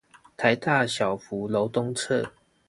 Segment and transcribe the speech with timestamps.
[0.35, 2.31] 臺大小福樓東側